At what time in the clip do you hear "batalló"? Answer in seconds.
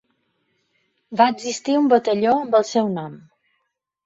1.93-2.33